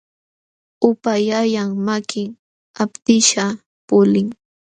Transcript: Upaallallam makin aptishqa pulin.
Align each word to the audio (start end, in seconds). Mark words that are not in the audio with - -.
Upaallallam 0.87 1.69
makin 1.87 2.27
aptishqa 2.83 3.45
pulin. 3.87 4.27